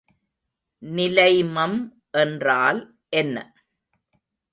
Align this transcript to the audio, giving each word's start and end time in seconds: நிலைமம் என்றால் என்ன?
நிலைமம் 0.83 1.77
என்றால் 2.13 2.79
என்ன? 3.13 3.37